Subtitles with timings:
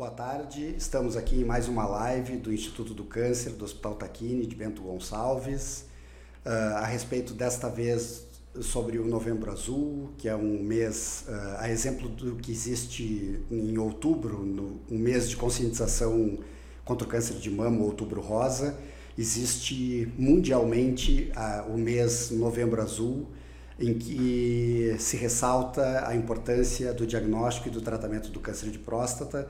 [0.00, 4.46] Boa tarde, estamos aqui em mais uma live do Instituto do Câncer do Hospital Taquini
[4.46, 5.84] de Bento Gonçalves,
[6.42, 8.24] uh, a respeito desta vez
[8.62, 13.76] sobre o Novembro Azul, que é um mês, uh, a exemplo do que existe em
[13.76, 16.38] outubro, no, um mês de conscientização
[16.82, 18.78] contra o câncer de mama, Outubro Rosa,
[19.18, 23.26] existe mundialmente uh, o mês Novembro Azul,
[23.78, 29.46] em que se ressalta a importância do diagnóstico e do tratamento do câncer de próstata,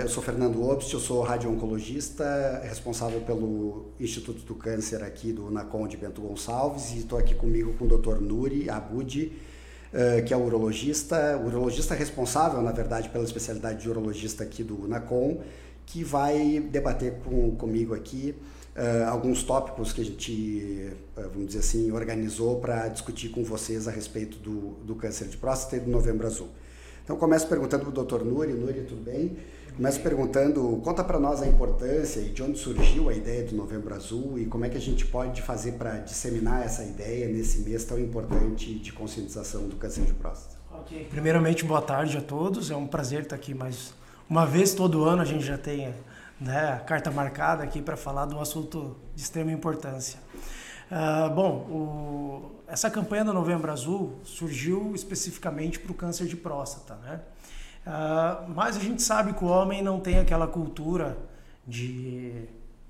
[0.00, 5.86] eu sou Fernando Obst, eu sou radio-oncologista, responsável pelo Instituto do Câncer aqui do NACOM
[5.86, 8.20] de Bento Gonçalves e estou aqui comigo com o Dr.
[8.20, 9.32] Nuri Abudi,
[9.92, 15.40] eh, que é urologista, urologista responsável, na verdade, pela especialidade de urologista aqui do NACOM,
[15.86, 18.34] que vai debater com, comigo aqui
[18.76, 23.86] uh, alguns tópicos que a gente, uh, vamos dizer assim, organizou para discutir com vocês
[23.86, 26.48] a respeito do, do câncer de próstata e do Novembro Azul.
[27.02, 28.24] Então, começo perguntando para o Dr.
[28.24, 28.52] Nuri.
[28.52, 29.36] Nuri, tudo bem?
[29.80, 33.94] Começo perguntando, conta para nós a importância e de onde surgiu a ideia do Novembro
[33.94, 37.82] Azul e como é que a gente pode fazer para disseminar essa ideia nesse mês
[37.86, 40.56] tão importante de conscientização do câncer de próstata.
[40.70, 41.06] Ok.
[41.08, 42.70] Primeiramente, boa tarde a todos.
[42.70, 43.94] É um prazer estar aqui mais
[44.28, 45.22] uma vez todo ano.
[45.22, 45.94] A gente já tem
[46.38, 50.20] né, a carta marcada aqui para falar de um assunto de extrema importância.
[50.90, 56.96] Uh, bom, o, essa campanha do Novembro Azul surgiu especificamente para o câncer de próstata,
[56.96, 57.20] né?
[57.86, 61.16] Uh, mas a gente sabe que o homem não tem aquela cultura
[61.66, 62.46] de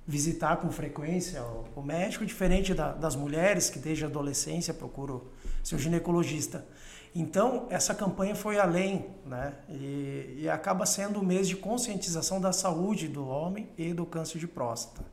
[0.07, 1.43] visitar com frequência
[1.77, 5.23] o, médico, diferente da, das mulheres que desde a adolescência procuram
[5.63, 6.67] seu ginecologista.
[7.15, 9.55] Então, essa campanha foi além, né?
[9.69, 14.39] E, e, acaba sendo um mês de conscientização da saúde do homem e do câncer
[14.39, 15.05] de próstata.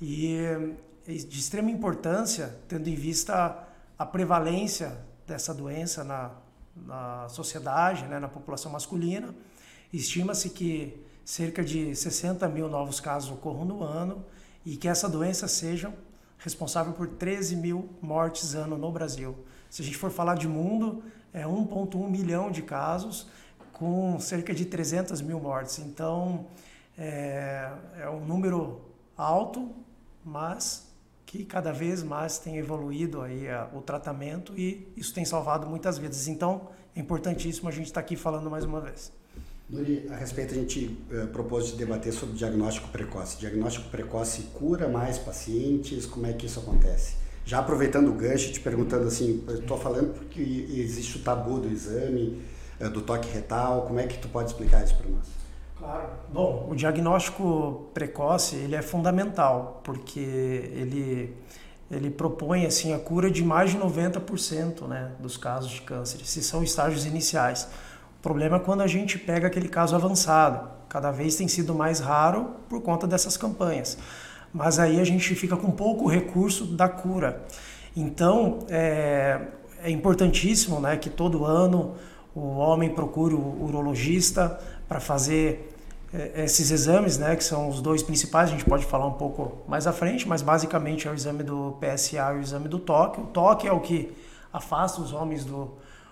[0.00, 0.74] E
[1.06, 3.66] de extrema importância, tendo em vista
[3.98, 6.30] a prevalência dessa doença na,
[6.86, 9.34] na sociedade, né, na população masculina.
[9.92, 14.24] Estima-se que cerca de 60 mil novos casos ocorram no ano
[14.64, 15.92] e que essa doença seja
[16.38, 19.36] responsável por 13 mil mortes ano no Brasil.
[19.68, 23.28] Se a gente for falar de mundo, é 1,1 milhão de casos
[23.72, 25.78] com cerca de 300 mil mortes.
[25.78, 26.46] Então,
[26.98, 28.80] é, é um número
[29.16, 29.70] alto,
[30.24, 30.90] mas
[31.24, 35.96] que cada vez mais tem evoluído aí a, o tratamento e isso tem salvado muitas
[35.96, 36.26] vidas.
[36.26, 39.12] Então, é importantíssimo a gente estar tá aqui falando mais uma vez.
[39.68, 43.38] Nuri, a respeito a gente uh, propôs de debater sobre diagnóstico precoce.
[43.38, 46.06] Diagnóstico precoce cura mais pacientes?
[46.06, 47.14] Como é que isso acontece?
[47.44, 52.42] Já aproveitando o gancho, te perguntando assim, estou falando porque existe o tabu do exame,
[52.80, 55.28] uh, do toque retal, como é que tu pode explicar isso para nós?
[55.78, 56.08] Claro.
[56.32, 61.34] Bom, o diagnóstico precoce ele é fundamental porque ele
[61.90, 66.42] ele propõe assim a cura de mais de 90% né, dos casos de câncer, se
[66.42, 67.68] são estágios iniciais.
[68.18, 70.68] O problema é quando a gente pega aquele caso avançado.
[70.88, 73.98] Cada vez tem sido mais raro por conta dessas campanhas.
[74.52, 77.44] Mas aí a gente fica com pouco recurso da cura.
[77.96, 79.40] Então é,
[79.82, 81.94] é importantíssimo né, que todo ano
[82.34, 85.69] o homem procure o urologista para fazer
[86.12, 89.86] esses exames, né, que são os dois principais, a gente pode falar um pouco mais
[89.86, 93.20] à frente, mas basicamente é o exame do PSA e o exame do toque.
[93.20, 94.12] O toque é o que
[94.52, 95.70] afasta os homens do,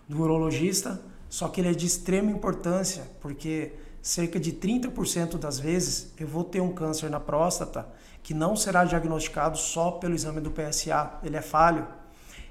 [0.08, 6.12] do urologista, só que ele é de extrema importância, porque cerca de 30% das vezes
[6.18, 7.86] eu vou ter um câncer na próstata
[8.22, 11.86] que não será diagnosticado só pelo exame do PSA, ele é falho.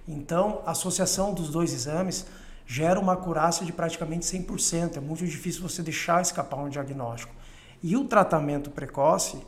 [0.08, 2.26] Então, a associação dos dois exames
[2.66, 4.98] gera uma acurácia de praticamente 100%.
[4.98, 7.34] É muito difícil você deixar escapar um diagnóstico.
[7.82, 9.40] E o tratamento precoce,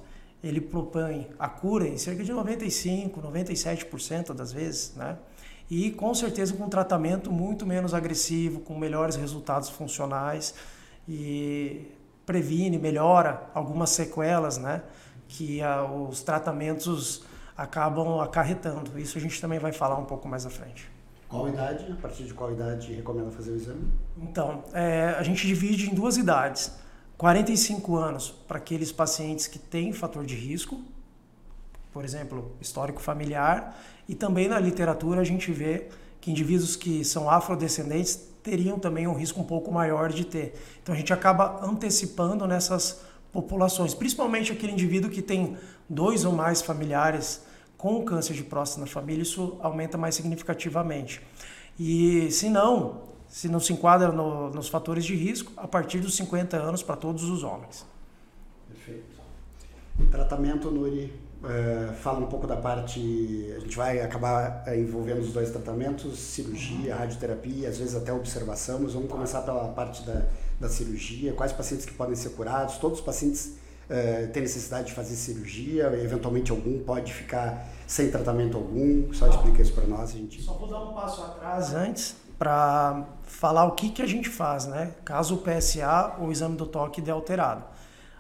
[0.44, 5.18] ele propõe a cura em cerca de 95, 97% das vezes, né?
[5.70, 10.56] E com certeza com um tratamento muito menos agressivo, com melhores resultados funcionais
[11.08, 11.88] e
[12.26, 14.82] previne, melhora algumas sequelas, né?
[15.28, 17.24] Que a, os tratamentos
[17.56, 18.98] acabam acarretando.
[18.98, 20.90] Isso a gente também vai falar um pouco mais à frente.
[21.28, 21.92] Qual idade?
[21.92, 23.92] A partir de qual idade recomenda fazer o exame?
[24.18, 26.72] Então, é, a gente divide em duas idades.
[27.20, 30.80] 45 anos para aqueles pacientes que têm fator de risco,
[31.92, 33.78] por exemplo, histórico familiar,
[34.08, 35.90] e também na literatura a gente vê
[36.22, 40.54] que indivíduos que são afrodescendentes teriam também um risco um pouco maior de ter.
[40.82, 43.02] Então a gente acaba antecipando nessas
[43.34, 45.58] populações, principalmente aquele indivíduo que tem
[45.90, 47.42] dois ou mais familiares
[47.78, 51.22] com câncer de próstata na família, isso aumenta mais significativamente.
[51.78, 56.16] E se não, se não se enquadra no, nos fatores de risco, a partir dos
[56.16, 57.86] 50 anos para todos os homens.
[58.68, 59.20] Perfeito.
[60.10, 63.00] Tratamento, Nuri, uh, fala um pouco da parte.
[63.56, 67.00] A gente vai acabar envolvendo os dois tratamentos: cirurgia, uhum.
[67.00, 68.80] radioterapia, às vezes até observação.
[68.82, 70.26] Mas vamos começar pela parte da,
[70.60, 71.34] da cirurgia.
[71.34, 72.78] Quais pacientes que podem ser curados?
[72.78, 73.58] Todos os pacientes
[73.90, 75.92] uh, têm necessidade de fazer cirurgia?
[76.02, 79.14] Eventualmente, algum pode ficar sem tratamento algum?
[79.14, 80.12] Só explica isso para nós.
[80.12, 80.42] A gente...
[80.42, 84.66] Só vou dar um passo atrás antes para falar o que, que a gente faz,
[84.66, 84.94] né?
[85.04, 87.66] Caso o PSA ou o exame do toque dê alterado.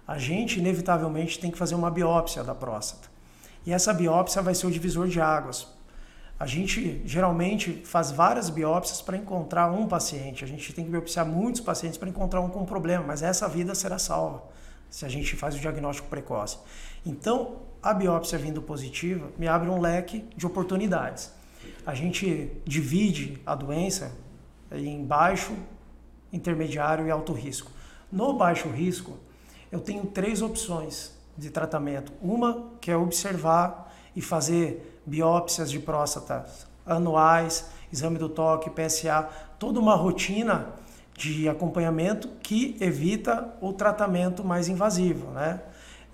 [0.05, 3.07] A gente, inevitavelmente, tem que fazer uma biópsia da próstata.
[3.65, 5.67] E essa biópsia vai ser o divisor de águas.
[6.37, 10.43] A gente geralmente faz várias biópsias para encontrar um paciente.
[10.43, 13.73] A gente tem que biopsiar muitos pacientes para encontrar um com problema, mas essa vida
[13.73, 14.43] será salva
[14.89, 16.57] se a gente faz o diagnóstico precoce.
[17.05, 21.38] Então, a biópsia vindo positiva me abre um leque de oportunidades
[21.85, 24.11] a gente divide a doença
[24.71, 25.53] em baixo,
[26.31, 27.71] intermediário e alto risco.
[28.11, 29.17] No baixo risco,
[29.71, 32.11] eu tenho três opções de tratamento.
[32.21, 36.45] Uma que é observar e fazer biópsias de próstata
[36.85, 40.73] anuais, exame do toque, PSA, toda uma rotina
[41.17, 45.61] de acompanhamento que evita o tratamento mais invasivo, né?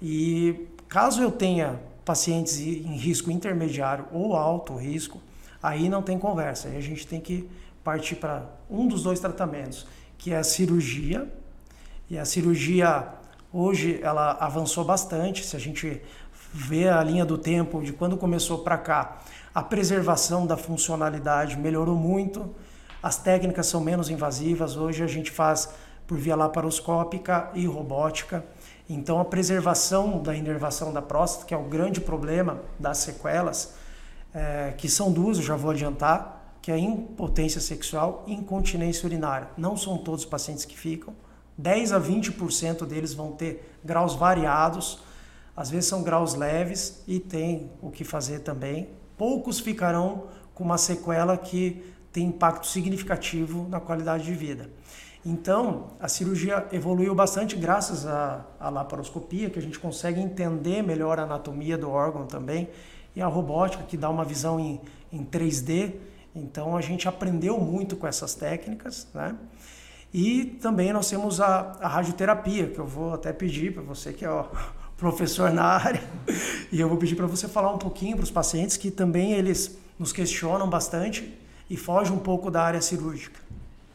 [0.01, 5.21] E caso eu tenha pacientes em risco intermediário ou alto risco,
[5.65, 6.67] aí não tem conversa.
[6.67, 7.49] Aí a gente tem que
[7.83, 11.27] partir para um dos dois tratamentos, que é a cirurgia.
[12.09, 13.07] E a cirurgia
[13.51, 15.43] hoje ela avançou bastante.
[15.43, 16.01] Se a gente
[16.53, 19.17] vê a linha do tempo de quando começou para cá,
[19.53, 22.53] a preservação da funcionalidade melhorou muito.
[23.01, 24.77] As técnicas são menos invasivas.
[24.77, 25.69] Hoje a gente faz
[26.05, 28.45] por via laparoscópica e robótica.
[28.87, 33.73] Então a preservação da inervação da próstata, que é o grande problema das sequelas,
[34.35, 39.47] é, que são duas, eu já vou adiantar, que é impotência sexual e incontinência urinária.
[39.57, 41.13] Não são todos os pacientes que ficam.
[41.57, 44.99] 10 a 20% deles vão ter graus variados,
[45.55, 48.89] às vezes são graus leves e tem o que fazer também.
[49.17, 51.81] Poucos ficarão com uma sequela que
[52.11, 54.69] tem impacto significativo na qualidade de vida.
[55.25, 61.19] Então, a cirurgia evoluiu bastante graças à, à laparoscopia, que a gente consegue entender melhor
[61.19, 62.69] a anatomia do órgão também
[63.15, 64.81] e a robótica que dá uma visão em,
[65.11, 65.93] em 3D.
[66.35, 69.35] Então a gente aprendeu muito com essas técnicas, né?
[70.13, 74.23] E também nós temos a, a radioterapia, que eu vou até pedir para você que
[74.23, 74.45] é o
[74.97, 76.01] professor na área,
[76.71, 79.77] e eu vou pedir para você falar um pouquinho para os pacientes que também eles
[79.99, 81.37] nos questionam bastante
[81.69, 83.39] e fogem um pouco da área cirúrgica.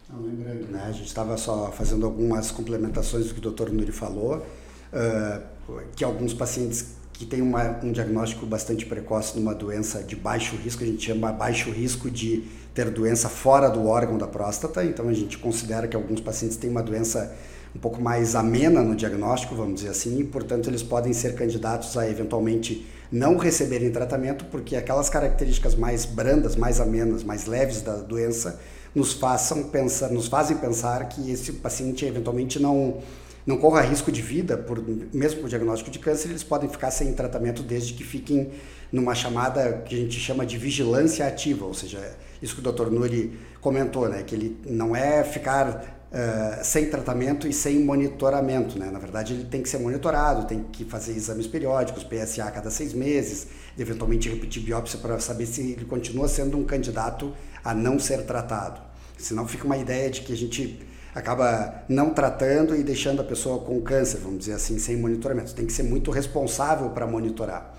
[0.08, 0.84] Não, lembrando, né?
[0.86, 3.70] A gente estava só fazendo algumas complementações do que o Dr.
[3.70, 4.44] Nuri falou,
[4.92, 10.56] uh, que alguns pacientes que tem uma, um diagnóstico bastante precoce numa doença de baixo
[10.56, 15.06] risco, a gente chama baixo risco de ter doença fora do órgão da próstata, então
[15.06, 17.36] a gente considera que alguns pacientes têm uma doença
[17.76, 21.94] um pouco mais amena no diagnóstico, vamos dizer assim, e portanto eles podem ser candidatos
[21.98, 27.96] a eventualmente não receberem tratamento, porque aquelas características mais brandas, mais amenas, mais leves da
[27.96, 28.58] doença
[28.94, 33.02] nos façam pensar, nos fazem pensar que esse paciente eventualmente não
[33.46, 34.82] não corra risco de vida, por,
[35.12, 38.50] mesmo por diagnóstico de câncer, eles podem ficar sem tratamento desde que fiquem
[38.92, 42.90] numa chamada que a gente chama de vigilância ativa, ou seja, isso que o Dr.
[42.90, 48.76] Nuri comentou, né, que ele não é ficar Uh, sem tratamento e sem monitoramento.
[48.76, 48.90] Né?
[48.90, 52.68] Na verdade, ele tem que ser monitorado, tem que fazer exames periódicos, PSA a cada
[52.68, 53.46] seis meses,
[53.78, 57.32] eventualmente repetir biópsia para saber se ele continua sendo um candidato
[57.62, 58.80] a não ser tratado.
[59.16, 60.84] Senão fica uma ideia de que a gente
[61.14, 65.54] acaba não tratando e deixando a pessoa com câncer, vamos dizer assim, sem monitoramento.
[65.54, 67.74] Tem que ser muito responsável para monitorar.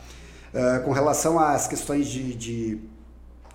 [0.53, 2.79] Uh, com relação às questões de, de,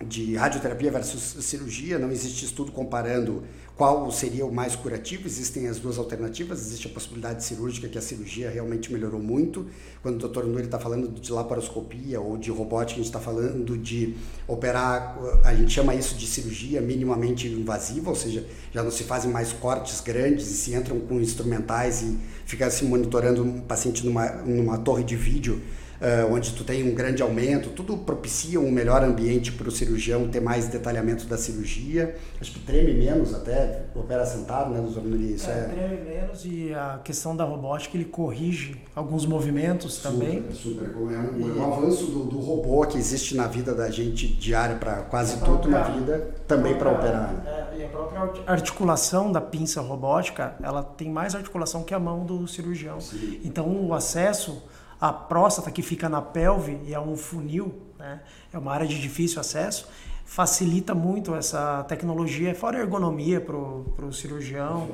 [0.03, 3.43] de radioterapia versus cirurgia, não existe estudo comparando
[3.77, 5.27] qual seria o mais curativo.
[5.27, 6.59] Existem as duas alternativas.
[6.61, 9.67] Existe a possibilidade cirúrgica, que a cirurgia realmente melhorou muito.
[10.01, 10.45] Quando o Dr.
[10.45, 14.15] Nuri está falando de laparoscopia ou de robótica, a gente está falando de
[14.47, 18.43] operar, a gente chama isso de cirurgia minimamente invasiva, ou seja,
[18.73, 22.83] já não se fazem mais cortes grandes e se entram com instrumentais e fica se
[22.83, 25.61] monitorando um paciente numa, numa torre de vídeo
[26.01, 30.27] uh, onde tu tem um grande aumento, tudo propicia um melhor ambiente para o cirurgião
[30.27, 32.15] ter mais detalhamento da cirurgia.
[32.39, 35.63] Acho que treme menos até, opera sentado, né, doutor Isso é, é...
[35.63, 40.45] Treme menos e a questão da robótica, ele corrige alguns movimentos super, também.
[40.51, 41.59] Super, é um, e...
[41.59, 45.67] um avanço do, do, robô que existe na vida da gente diária para quase tudo
[45.67, 47.33] na vida, também para operar.
[47.33, 47.43] Né?
[47.45, 52.25] É, e a própria articulação da pinça robótica, ela tem mais articulação que a mão
[52.25, 52.99] do cirurgião.
[52.99, 53.41] Sim.
[53.43, 54.63] Então o acesso
[54.99, 58.21] a próstata que fica na pelve e é um funil, né?
[58.51, 59.87] é uma área de difícil acesso,
[60.25, 64.89] facilita muito essa tecnologia, fora a ergonomia para o cirurgião.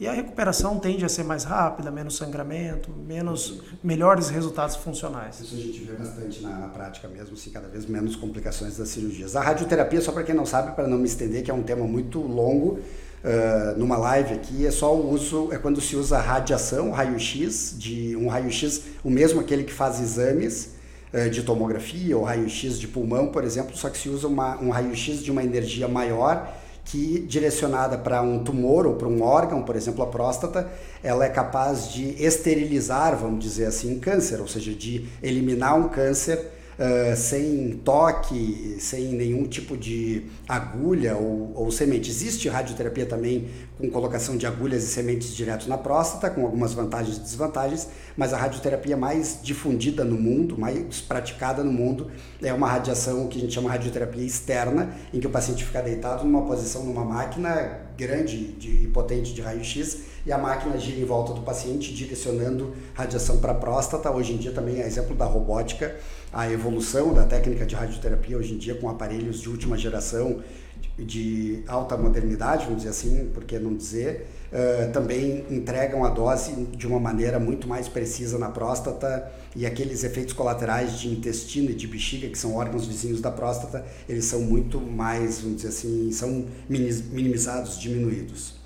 [0.00, 5.40] E a recuperação tende a ser mais rápida, menos sangramento, menos melhores resultados funcionais.
[5.40, 8.90] Isso a gente vê bastante na, na prática mesmo, assim, cada vez menos complicações das
[8.90, 9.34] cirurgias.
[9.34, 11.84] A radioterapia, só para quem não sabe, para não me estender, que é um tema
[11.84, 12.78] muito longo,
[13.18, 18.14] Uh, numa live aqui é só o uso é quando se usa radiação raio-x de
[18.14, 20.76] um raio-x o mesmo aquele que faz exames
[21.12, 24.70] uh, de tomografia ou raio-x de pulmão por exemplo só que se usa uma, um
[24.70, 26.48] raio-x de uma energia maior
[26.84, 30.70] que direcionada para um tumor ou para um órgão, por exemplo, a próstata,
[31.02, 36.57] ela é capaz de esterilizar, vamos dizer assim, câncer, ou seja, de eliminar um câncer
[36.78, 42.10] uh, sem toque, sem nenhum tipo de agulha ou, ou, semente.
[42.10, 47.16] Existe radioterapia também com colocação de agulhas e sementes direto na próstata, com algumas vantagens
[47.16, 52.10] e desvantagens, mas a radioterapia mais difundida no mundo, mais praticada no mundo,
[52.42, 56.24] é uma radiação que a gente chama radioterapia externa, em que o paciente fica deitado
[56.24, 61.04] numa posição numa máquina grande de, e potente de raio-x e a máquina gira em
[61.04, 64.10] volta do paciente direcionando radiação para a próstata.
[64.10, 65.96] Hoje em dia também é exemplo da robótica,
[66.32, 70.42] a evolução da técnica de radioterapia hoje em dia com aparelhos de última geração
[70.98, 76.52] de alta modernidade, vamos dizer assim, por que não dizer, uh, também entregam a dose
[76.76, 81.74] de uma maneira muito mais precisa na próstata e aqueles efeitos colaterais de intestino e
[81.74, 86.10] de bexiga, que são órgãos vizinhos da próstata, eles são muito mais, vamos dizer assim,
[86.10, 88.58] são minimizados, diminuídos.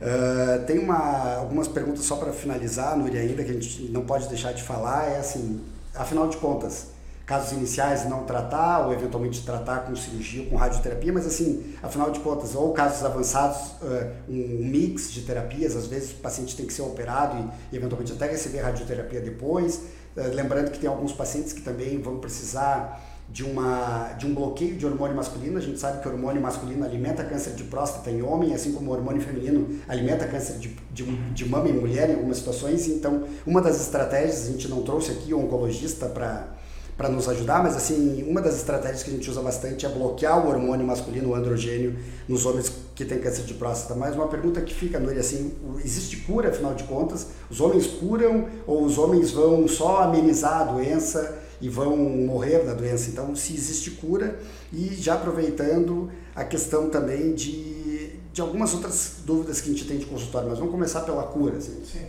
[0.00, 4.28] Uh, tem uma, algumas perguntas só para finalizar, Núria, ainda que a gente não pode
[4.28, 5.60] deixar de falar, é assim,
[5.94, 6.93] afinal de contas,
[7.26, 12.20] casos iniciais não tratar, ou eventualmente tratar com cirurgia, com radioterapia, mas assim, afinal de
[12.20, 16.72] contas, ou casos avançados, uh, um mix de terapias, às vezes o paciente tem que
[16.72, 19.76] ser operado e, eventualmente até receber radioterapia depois.
[20.16, 24.76] Uh, lembrando que tem alguns pacientes que também vão precisar de, uma, de um bloqueio
[24.76, 25.56] de hormônio masculino.
[25.56, 28.90] A gente sabe que o hormônio masculino alimenta câncer de próstata em homem, assim como
[28.90, 32.86] o hormônio feminino alimenta câncer de, de, de mama em mulher em algumas situações.
[32.86, 36.48] Então, uma das estratégias, a gente não trouxe aqui o oncologista para
[36.96, 40.44] para nos ajudar, mas assim, uma das estratégias que a gente usa bastante é bloquear
[40.44, 41.96] o hormônio masculino, o androgênio,
[42.28, 43.94] nos homens que têm câncer de próstata.
[43.98, 47.26] Mas uma pergunta que fica, Núria, assim, existe cura, afinal de contas?
[47.50, 52.74] Os homens curam ou os homens vão só amenizar a doença e vão morrer da
[52.74, 53.10] doença?
[53.10, 54.38] Então, se existe cura
[54.72, 59.98] e já aproveitando a questão também de, de algumas outras dúvidas que a gente tem
[59.98, 61.56] de consultório, mas vamos começar pela cura.
[61.56, 61.82] Assim.
[61.84, 62.06] Sim.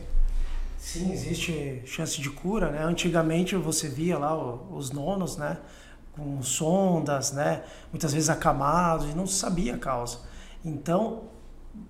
[0.85, 2.83] Sim, existe chance de cura, né?
[2.83, 5.57] Antigamente você via lá os nonos, né?
[6.13, 7.63] Com sondas, né?
[7.91, 10.19] Muitas vezes acamados e não se sabia a causa.
[10.63, 11.23] Então,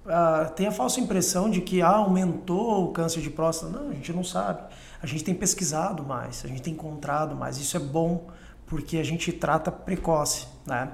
[0.06, 3.70] uh, tem a falsa impressão de que ah, aumentou o câncer de próstata.
[3.70, 4.64] Não, a gente não sabe.
[5.04, 7.58] A gente tem pesquisado mais, a gente tem encontrado mais.
[7.58, 8.30] Isso é bom
[8.66, 10.90] porque a gente trata precoce, né?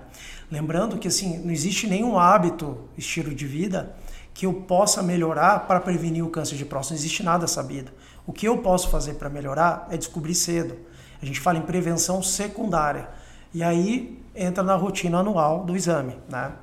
[0.50, 3.96] Lembrando que assim, não existe nenhum hábito, estilo de vida
[4.42, 6.96] que eu possa melhorar para prevenir o câncer de próstata.
[6.96, 7.92] Não existe nada sabido.
[8.26, 10.76] O que eu posso fazer para melhorar é descobrir cedo.
[11.22, 13.08] A gente fala em prevenção secundária.
[13.54, 16.18] E aí entra na rotina anual do exame.
[16.28, 16.54] Né?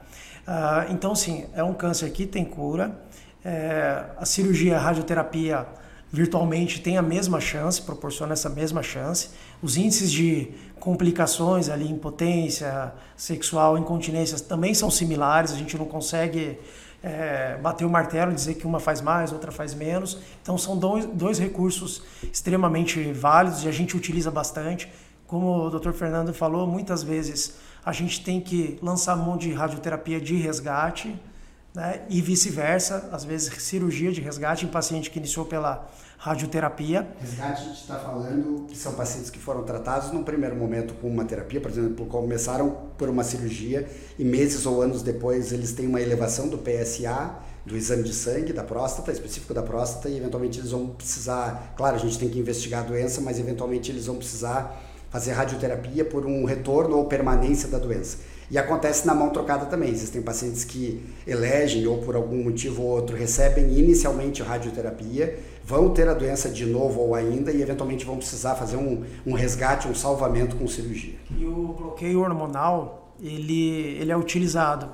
[0.45, 3.01] Ah, então, sim, é um câncer que tem cura.
[3.45, 5.65] É, a cirurgia, a radioterapia
[6.11, 9.31] virtualmente tem a mesma chance, proporciona essa mesma chance.
[9.63, 16.59] Os índices de complicações ali, impotência sexual, incontinência também são similares, a gente não consegue
[17.03, 20.19] é, bater o martelo, dizer que uma faz mais, outra faz menos.
[20.43, 22.03] Então são dois, dois recursos
[22.33, 24.91] extremamente válidos e a gente utiliza bastante.
[25.27, 25.93] Como o Dr.
[25.93, 31.15] Fernando falou, muitas vezes a gente tem que lançar mão de radioterapia de resgate
[31.79, 37.07] né, e vice-versa, às vezes cirurgia de resgate em paciente que iniciou pela radioterapia.
[37.21, 41.07] Resgate, a gente está falando que são pacientes que foram tratados num primeiro momento com
[41.07, 45.87] uma terapia, por exemplo, começaram por uma cirurgia e meses ou anos depois eles têm
[45.87, 50.59] uma elevação do PSA, do exame de sangue da próstata, específico da próstata, e eventualmente
[50.59, 54.17] eles vão precisar, claro, a gente tem que investigar a doença, mas eventualmente eles vão
[54.17, 58.19] precisar fazer radioterapia por um retorno ou permanência da doença.
[58.51, 59.91] E acontece na mão trocada também.
[59.91, 66.09] Existem pacientes que elegem ou por algum motivo ou outro recebem inicialmente radioterapia, vão ter
[66.09, 69.95] a doença de novo ou ainda e eventualmente vão precisar fazer um, um resgate, um
[69.95, 71.15] salvamento com cirurgia.
[71.37, 74.89] E o bloqueio hormonal, ele, ele é utilizado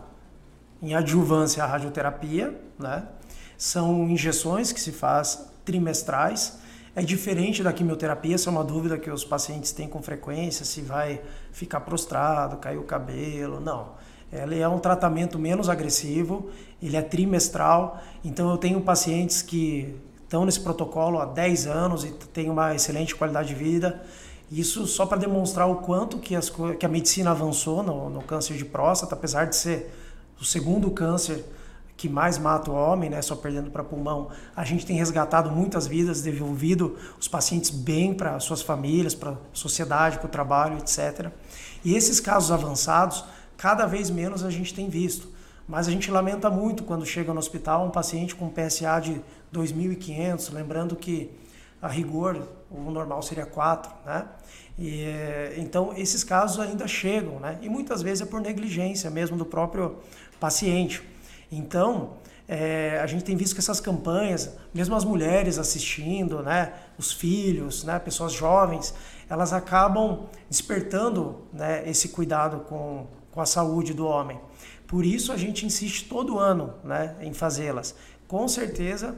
[0.83, 3.05] em adjuvância à radioterapia, né?
[3.57, 6.59] São injeções que se faz trimestrais
[6.97, 10.81] é diferente da quimioterapia, essa é uma dúvida que os pacientes têm com frequência, se
[10.81, 11.21] vai
[11.51, 13.93] ficar prostrado, cair o cabelo, não.
[14.33, 16.51] Ele é um tratamento menos agressivo,
[16.83, 22.11] ele é trimestral, então eu tenho pacientes que estão nesse protocolo há 10 anos e
[22.11, 24.03] têm uma excelente qualidade de vida.
[24.51, 28.57] Isso só para demonstrar o quanto que, as, que a medicina avançou no, no câncer
[28.57, 29.93] de próstata, apesar de ser
[30.41, 31.45] o segundo câncer
[31.97, 35.87] que mais mata o homem, né, só perdendo para pulmão, a gente tem resgatado muitas
[35.87, 41.31] vidas, devolvido os pacientes bem para suas famílias, para a sociedade, para o trabalho, etc.
[41.85, 43.25] E esses casos avançados,
[43.57, 45.29] cada vez menos a gente tem visto.
[45.67, 49.21] Mas a gente lamenta muito quando chega no hospital um paciente com PSA de
[49.53, 51.31] 2.500, lembrando que
[51.81, 54.27] a rigor o normal seria 4, né?
[54.79, 57.59] E, eh, então esses casos ainda chegam, né?
[57.63, 59.97] E muitas vezes é por negligência mesmo do próprio
[60.41, 61.03] paciente.
[61.57, 62.15] Então
[62.47, 66.73] é, a gente tem visto que essas campanhas, mesmo as mulheres assistindo, né?
[66.99, 67.99] Os filhos, né?
[67.99, 68.95] Pessoas jovens,
[69.29, 71.89] elas acabam despertando, né?
[71.89, 74.41] Esse cuidado com com a saúde do homem.
[74.87, 77.17] Por isso a gente insiste todo ano, né?
[77.21, 77.97] Em fazê-las.
[78.29, 79.17] Com certeza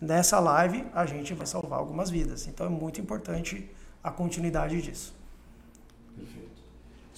[0.00, 2.48] nessa live a gente vai salvar algumas vidas.
[2.48, 3.70] Então é muito importante
[4.02, 5.14] a continuidade disso.
[6.16, 6.47] Perfeito.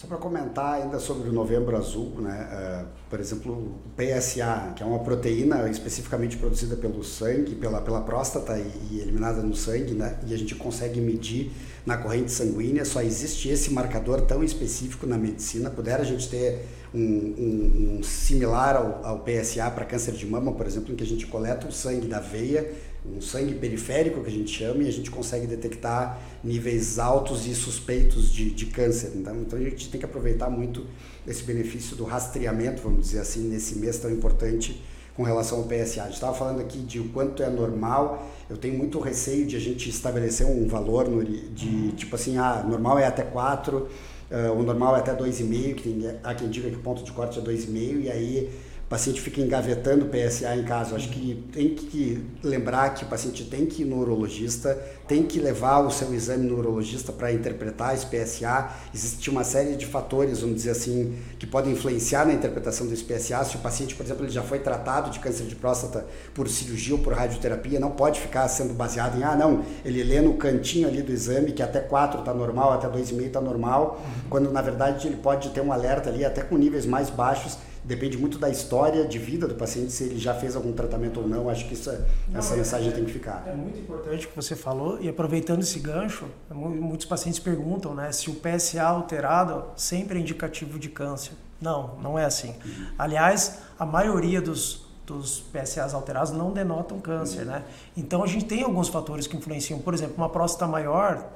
[0.01, 2.49] Só para comentar ainda sobre o Novembro Azul, né?
[2.51, 8.01] Uh, por exemplo, o PSA, que é uma proteína especificamente produzida pelo sangue, pela, pela
[8.01, 10.19] próstata e, e eliminada no sangue, né?
[10.27, 11.53] E a gente consegue medir
[11.85, 12.83] na corrente sanguínea.
[12.87, 15.69] Só existe esse marcador tão específico na medicina.
[15.69, 20.53] Puder a gente ter um, um, um similar ao, ao PSA para câncer de mama,
[20.53, 22.73] por exemplo, em que a gente coleta o sangue da veia,
[23.05, 27.55] um sangue periférico que a gente chama, e a gente consegue detectar níveis altos e
[27.55, 29.13] suspeitos de, de câncer.
[29.15, 30.87] Então, então a gente tem que aproveitar muito
[31.27, 34.83] esse benefício do rastreamento, vamos dizer assim, nesse mês tão importante
[35.17, 36.03] com relação ao PSA.
[36.03, 38.31] A gente estava falando aqui de o quanto é normal.
[38.49, 42.65] Eu tenho muito receio de a gente estabelecer um valor no, de tipo assim, ah,
[42.67, 43.89] normal é até 4
[44.31, 47.11] Uh, o normal é até 2,5, que tem, há quem diga que o ponto de
[47.11, 48.51] corte é 2,5, e aí
[48.91, 50.97] paciente fica engavetando PSA em casa.
[50.97, 55.39] Acho que tem que lembrar que o paciente tem que ir no urologista, tem que
[55.39, 58.69] levar o seu exame no urologista para interpretar esse PSA.
[58.93, 63.45] Existe uma série de fatores, vamos dizer assim, que podem influenciar na interpretação desse PSA.
[63.45, 66.05] Se o paciente, por exemplo, ele já foi tratado de câncer de próstata
[66.35, 70.21] por cirurgia ou por radioterapia, não pode ficar sendo baseado em, ah, não, ele lê
[70.21, 74.51] no cantinho ali do exame que até 4 está normal, até 2,5 está normal, quando
[74.51, 78.39] na verdade ele pode ter um alerta ali até com níveis mais baixos depende muito
[78.39, 81.49] da história de vida do paciente, se ele já fez algum tratamento ou não.
[81.49, 83.45] Acho que isso é, não, essa é, mensagem tem que ficar.
[83.47, 88.13] É muito importante o que você falou, e aproveitando esse gancho, muitos pacientes perguntam né,
[88.13, 91.33] se o PSA alterado sempre é indicativo de câncer.
[91.61, 92.55] Não, não é assim.
[92.65, 92.87] Uhum.
[92.99, 97.53] Aliás, a maioria dos, dos PSAs alterados não denotam câncer, uhum.
[97.53, 97.65] né?
[97.97, 99.79] Então a gente tem alguns fatores que influenciam.
[99.79, 101.31] Por exemplo, uma próstata maior,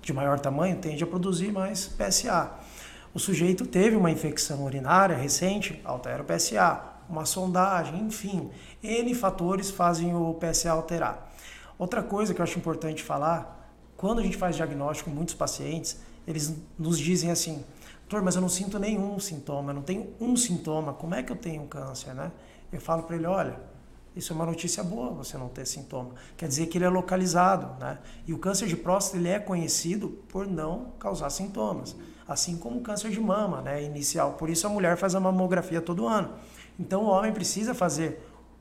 [0.00, 2.65] de maior tamanho, tende a produzir mais PSA
[3.16, 8.50] o sujeito teve uma infecção urinária recente, altera o PSA, uma sondagem, enfim,
[8.82, 11.32] N fatores fazem o PSA alterar.
[11.78, 15.98] Outra coisa que eu acho importante falar, quando a gente faz diagnóstico com muitos pacientes,
[16.28, 17.64] eles nos dizem assim,
[18.00, 21.32] doutor, mas eu não sinto nenhum sintoma, eu não tenho um sintoma, como é que
[21.32, 22.30] eu tenho câncer, né?
[22.70, 23.58] Eu falo para ele, olha,
[24.14, 26.10] isso é uma notícia boa, você não ter sintoma.
[26.36, 27.98] Quer dizer que ele é localizado, né?
[28.26, 31.96] E o câncer de próstata ele é conhecido por não causar sintomas
[32.28, 34.32] assim como o câncer de mama, né, inicial.
[34.32, 36.30] Por isso a mulher faz a mamografia todo ano.
[36.78, 38.20] Então o homem precisa fazer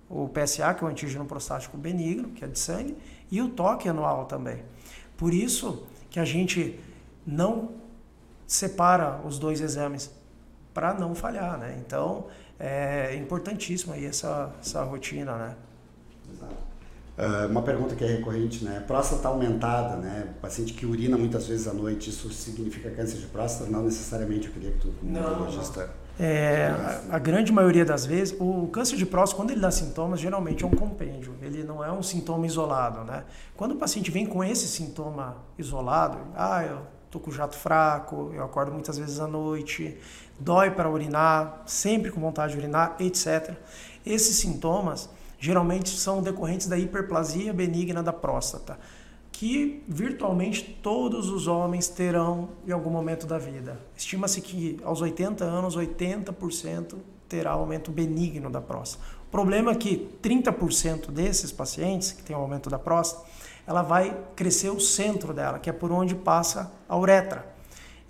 [0.10, 2.96] o PSA, que é o antígeno prostático benigno, que é de sangue,
[3.32, 4.64] e o toque anual também.
[5.18, 6.80] Por isso que a gente
[7.26, 7.72] não
[8.46, 10.12] separa os dois exames
[10.74, 11.76] para não falhar, né?
[11.86, 12.28] Então
[12.60, 15.56] é importantíssima aí essa, essa rotina, né?
[17.18, 18.84] Uh, uma pergunta que é recorrente, né?
[18.86, 20.28] Próstata tá aumentada, né?
[20.42, 23.70] paciente que urina muitas vezes à noite, isso significa câncer de próstata?
[23.72, 25.90] Não necessariamente, eu queria que tu, como neurologista...
[26.20, 26.74] É,
[27.10, 30.64] a, a, grande maioria das vezes, o câncer de próstata, quando ele dá sintomas, geralmente
[30.64, 33.24] é um compêndio, ele não é um sintoma isolado, né?
[33.56, 38.44] Quando o paciente vem com esse sintoma isolado, ah, eu tô com jato fraco, eu
[38.44, 39.98] acordo muitas vezes à noite,
[40.38, 43.54] dói para urinar, sempre com vontade de urinar, etc.
[44.06, 48.80] Esses sintomas geralmente são decorrentes da hiperplasia benigna da próstata,
[49.32, 53.80] que virtualmente todos os homens terão em algum momento da vida.
[53.96, 56.96] Estima-se que aos 80 anos, 80%
[57.28, 59.04] terá aumento benigno da próstata.
[59.28, 63.26] O problema é que 30% desses pacientes que têm aumento da próstata,
[63.68, 67.46] ela vai crescer o centro dela, que é por onde passa a uretra.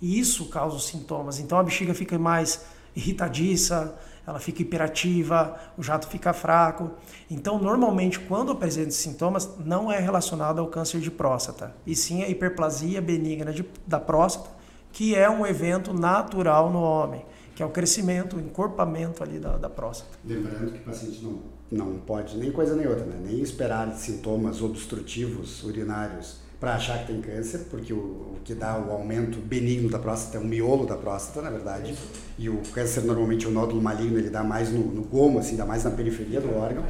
[0.00, 1.40] E isso causa os sintomas.
[1.40, 6.90] Então a bexiga fica mais irritadiça, ela fica hiperativa, o jato fica fraco.
[7.30, 12.28] Então, normalmente, quando apresenta sintomas, não é relacionado ao câncer de próstata, e sim a
[12.28, 14.50] hiperplasia benigna de, da próstata,
[14.92, 19.56] que é um evento natural no homem, que é o crescimento, o encorpamento ali da,
[19.56, 20.10] da próstata.
[20.24, 21.38] Lembrando que o paciente não,
[21.70, 23.20] não pode nem coisa nem outra, né?
[23.22, 28.78] nem esperar sintomas obstrutivos urinários para achar que tem câncer, porque o, o, que dá
[28.78, 31.94] o aumento benigno da próstata é o miolo da próstata, na verdade.
[32.38, 35.66] E o câncer, normalmente, o nódulo maligno, ele dá mais no, no gomo, assim, dá
[35.66, 36.84] mais na periferia do órgão.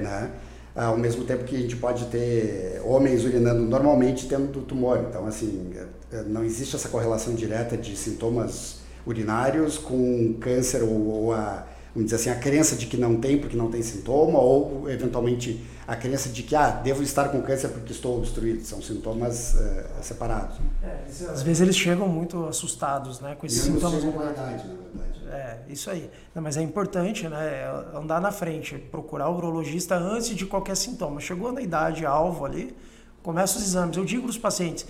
[0.00, 0.30] Né?
[0.74, 5.04] Ao mesmo tempo que a gente pode ter homens urinando normalmente tendo tumor.
[5.08, 5.72] Então, assim,
[6.12, 12.10] é, não existe essa correlação direta de sintomas urinários com câncer ou, ou a vamos
[12.10, 15.96] dizer assim, a crença de que não tem porque não tem sintoma, ou eventualmente a
[15.96, 18.62] crença de que, ah, devo estar com câncer porque estou obstruído.
[18.62, 20.58] São sintomas uh, separados.
[20.82, 24.04] É, às vezes eles chegam muito assustados, né, com esses sintomas.
[24.04, 25.18] Com idade, na verdade.
[25.30, 26.10] É, isso aí.
[26.34, 31.20] Não, mas é importante, né, andar na frente, procurar o urologista antes de qualquer sintoma.
[31.20, 32.76] Chegou na idade alvo ali,
[33.22, 33.96] começa os exames.
[33.96, 34.86] Eu digo para os pacientes,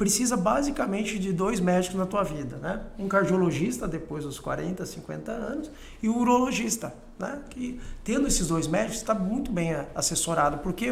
[0.00, 2.80] precisa basicamente de dois médicos na tua vida, né?
[2.98, 5.70] Um cardiologista depois dos 40, 50 anos
[6.02, 7.38] e o urologista, né?
[7.50, 10.90] Que tendo esses dois médicos está muito bem assessorado, porque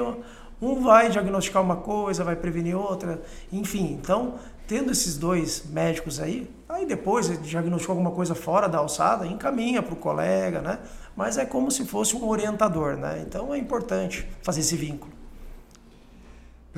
[0.60, 3.94] um vai diagnosticar uma coisa, vai prevenir outra, enfim.
[3.94, 4.34] Então,
[4.66, 9.94] tendo esses dois médicos aí, aí depois diagnosticou alguma coisa fora da alçada, encaminha para
[9.94, 10.80] o colega, né?
[11.16, 13.24] Mas é como se fosse um orientador, né?
[13.26, 15.17] Então é importante fazer esse vínculo.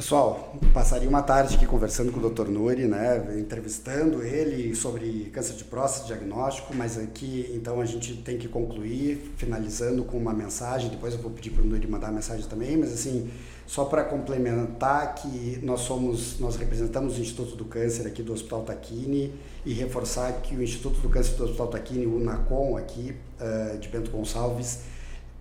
[0.00, 2.48] Pessoal, passaria uma tarde aqui conversando com o Dr.
[2.48, 8.38] Nuri, né, entrevistando ele sobre câncer de próstata, diagnóstico, mas aqui então a gente tem
[8.38, 12.12] que concluir, finalizando com uma mensagem, depois eu vou pedir para o Nuri mandar a
[12.12, 13.30] mensagem também, mas assim,
[13.66, 18.62] só para complementar que nós somos, nós representamos o Instituto do Câncer aqui do Hospital
[18.62, 19.34] Taquini
[19.66, 23.86] e reforçar que o Instituto do Câncer do Hospital Taquini, o NACOM aqui, uh, de
[23.90, 24.78] Bento Gonçalves,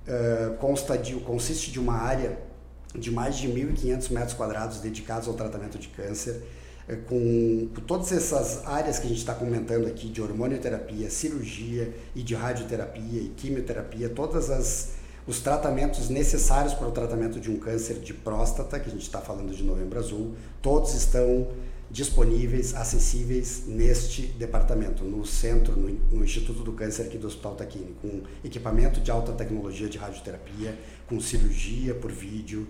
[0.06, 2.49] uh, consta de, consiste de uma área
[2.96, 6.42] de mais de 1.500 metros quadrados dedicados ao tratamento de câncer,
[6.88, 12.24] eh, com, todas essas áreas que a gente está comentando aqui, de hormonioterapia, cirurgia e
[12.24, 18.00] de radioterapia e quimioterapia, todas as os tratamentos necessários para o tratamento de um câncer
[18.00, 21.48] de próstata, que a gente está falando de novembro azul, todos estão
[21.90, 27.96] disponíveis, acessíveis neste departamento, no centro, no, no, Instituto do Câncer aqui do Hospital Taquini,
[28.02, 32.68] com equipamento de alta tecnologia de radioterapia, com cirurgia por vídeo,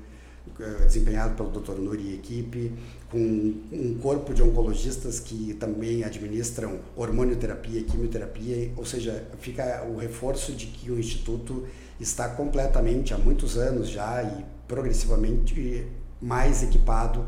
[0.59, 1.79] eh, desempenhado pelo Dr.
[1.79, 2.71] Nuri e equipe,
[3.11, 10.53] com um corpo de oncologistas que também administram hormonioterapia quimioterapia, ou seja, fica o reforço
[10.53, 11.67] de que o Instituto
[11.99, 15.85] está completamente, há muitos anos já, e progressivamente
[16.21, 17.25] mais equipado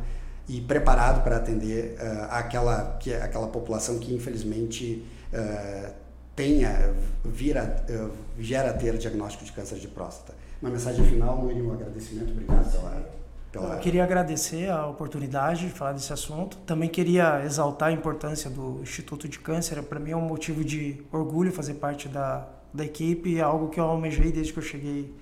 [0.51, 5.93] e preparado para atender uh, aquela, que, aquela população que infelizmente uh,
[6.35, 10.33] tenha, vira, uh, gera ter diagnóstico de câncer de próstata.
[10.61, 13.09] Uma mensagem final, um agradecimento, obrigado pela,
[13.49, 13.75] pela...
[13.75, 16.57] Eu queria agradecer a oportunidade de falar desse assunto.
[16.65, 19.81] Também queria exaltar a importância do Instituto de Câncer.
[19.83, 23.79] Para mim é um motivo de orgulho fazer parte da, da equipe, é algo que
[23.79, 25.15] eu almejei desde que eu cheguei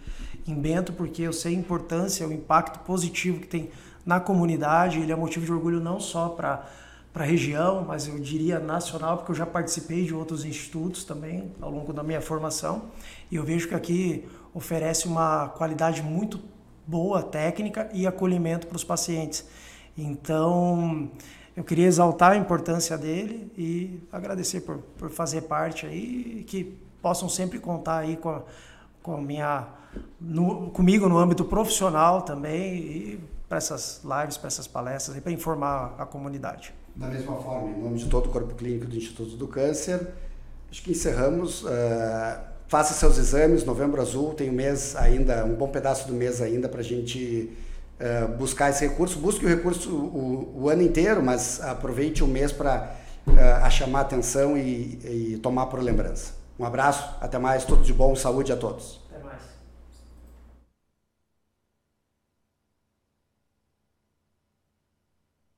[0.48, 3.70] em Bento, porque eu sei a importância, o impacto positivo que tem
[4.10, 5.00] na comunidade.
[5.00, 6.66] Ele é motivo de orgulho não só para
[7.12, 11.52] para a região, mas eu diria nacional, porque eu já participei de outros institutos também
[11.60, 12.84] ao longo da minha formação.
[13.32, 16.40] E eu vejo que aqui oferece uma qualidade muito
[16.86, 19.44] boa técnica e acolhimento para os pacientes.
[19.98, 21.10] Então,
[21.58, 27.28] eu queria exaltar a importância dele e agradecer por, por fazer parte aí, que possam
[27.28, 28.44] sempre contar aí com a,
[29.02, 29.68] com a minha,
[30.22, 33.20] no, comigo no âmbito profissional também e
[33.50, 36.72] para essas lives, para essas palestras e para informar a comunidade.
[36.96, 40.08] Da mesma forma, em nome de todo o corpo clínico do Instituto do Câncer,
[40.70, 41.64] acho que encerramos.
[41.64, 41.68] Uh,
[42.68, 46.70] faça seus exames, Novembro Azul tem um mês ainda, um bom pedaço do mês ainda
[46.70, 47.52] para a gente
[48.00, 49.18] uh, buscar esse recurso.
[49.18, 54.56] Busque o recurso o, o, ano inteiro, mas aproveite o mês para uh, chamar atenção
[54.56, 56.34] e, e tomar por lembrança.
[56.60, 59.02] Um abraço, até mais, tudo de bom, saúde a todos.